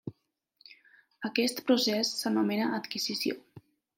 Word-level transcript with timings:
Aquest 1.29 1.61
procés 1.67 2.13
s'anomena 2.21 2.73
adquisició. 2.81 3.37